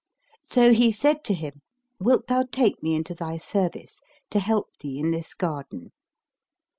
So 0.49 0.73
he 0.73 0.91
said 0.91 1.23
to 1.25 1.33
him, 1.35 1.61
"Wilt 1.99 2.25
thou 2.25 2.45
take 2.51 2.81
me 2.81 2.95
into 2.95 3.13
thy 3.13 3.37
service, 3.37 3.99
to 4.31 4.39
help 4.39 4.75
thee 4.79 4.97
in 4.97 5.11
this 5.11 5.35
garden?" 5.35 5.91